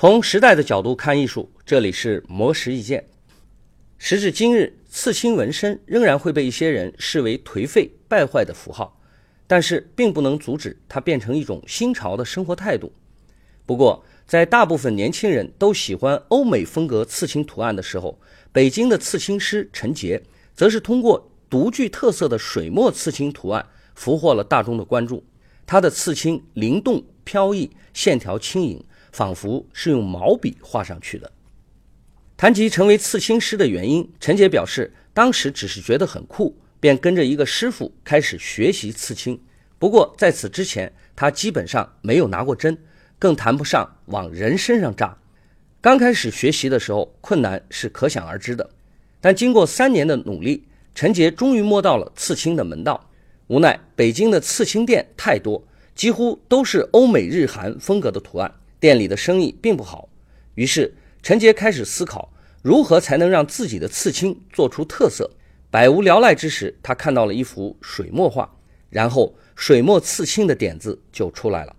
[0.00, 3.04] 从时代的角度看艺术，这里是魔石意见。
[3.98, 9.00] 时至今日，刺青纹身仍然会被一些人视为颓废败坏的符号，
[9.48, 12.92] 但是并不能阻止它变成一种新潮的生活态度。
[13.66, 18.20] 不过，在大部分年轻人都喜欢欧美风格刺青图案的时候，
[18.52, 20.22] 北京的刺青师陈杰
[20.54, 25.24] 则是通过独具特色的水墨刺青图案俘获了大众的关注。
[25.66, 28.84] 他的刺青灵动飘逸，线条轻盈。
[29.12, 31.30] 仿佛是用毛笔画上去的。
[32.36, 39.40] 谈及成为刺青师的原因，陈杰表示，当时只是觉得很酷，便跟着一个师傅开始学习刺青。
[39.78, 42.78] 不过在此之前，他基本上没有拿过针，
[43.18, 45.18] 更谈不上往人身上扎。
[45.80, 48.70] 刚开始学习的时候，困难是可想而知的。
[49.20, 50.64] 但经过三年的努力，
[50.94, 53.10] 陈杰终于摸到了刺青的门道。
[53.48, 58.52] 无奈北京的刺青店太多，几乎都是欧美日韩风格的图案。
[58.80, 60.08] 店里的生意并不好，
[60.54, 65.30] 于是陈杰开始思考如何才能让自己的刺青做出特色。
[65.70, 68.50] 百无聊赖之时，他看到了一幅水墨画，
[68.88, 71.76] 然后水墨刺青的点子就出来了。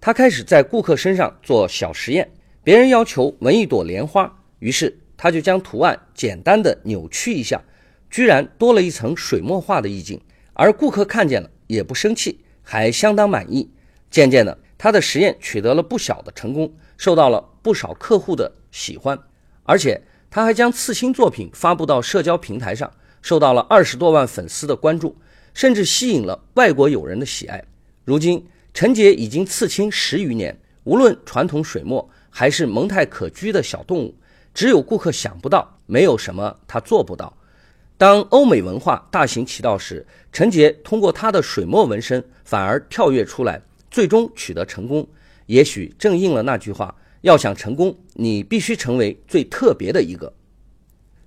[0.00, 2.30] 他开始在顾客身上做小实验，
[2.64, 7.62] 别人要求纹一朵莲花，于是他就将图案简单的扭曲一下，
[8.10, 10.20] 居然多了一层水墨画的意境。
[10.54, 13.70] 而顾客看见了也不生气，还相当满意。
[14.10, 14.58] 渐渐的。
[14.82, 19.18] 他的实验取得了不小的成功，受到了不少客户的喜欢，
[19.64, 20.00] 而且
[20.30, 25.14] 他还将刺青作品发布到社交平台上，受到了二十多万粉丝的关注，
[25.52, 27.62] 甚至吸引了外国友人的喜爱。
[28.06, 34.14] 如今，陈杰已经刺青十余年，无论传统水墨还是蒙太可掬的小动物，
[34.54, 37.36] 只有顾客想不到，没有什么他做不到。
[37.98, 43.60] 当欧美文化大行其道时，陈杰通过他的水墨纹身反而跳跃出来。
[43.90, 45.08] 最终取得成功，
[45.46, 50.32] 也许正应了那句话：要想成功，你必须成为最特别的一个。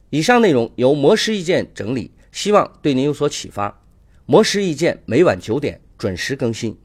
[0.10, 3.82] 以上内容由魔石意见整理，希望对您有所启发。
[4.26, 6.78] 魔石意见每晚九点准时更新。